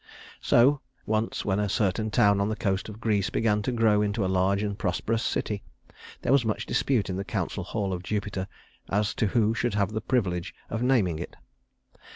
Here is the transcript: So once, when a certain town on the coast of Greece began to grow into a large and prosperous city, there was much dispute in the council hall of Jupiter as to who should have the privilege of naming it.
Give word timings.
So 0.41 0.81
once, 1.05 1.45
when 1.45 1.59
a 1.59 1.69
certain 1.69 2.09
town 2.09 2.41
on 2.41 2.49
the 2.49 2.55
coast 2.55 2.89
of 2.89 2.99
Greece 2.99 3.29
began 3.29 3.61
to 3.61 3.71
grow 3.71 4.01
into 4.01 4.25
a 4.25 4.25
large 4.25 4.63
and 4.63 4.75
prosperous 4.75 5.21
city, 5.21 5.61
there 6.23 6.31
was 6.31 6.43
much 6.43 6.65
dispute 6.65 7.07
in 7.07 7.17
the 7.17 7.23
council 7.23 7.63
hall 7.63 7.93
of 7.93 8.01
Jupiter 8.01 8.47
as 8.89 9.13
to 9.13 9.27
who 9.27 9.53
should 9.53 9.75
have 9.75 9.91
the 9.91 10.01
privilege 10.01 10.55
of 10.71 10.81
naming 10.81 11.19
it. 11.19 11.35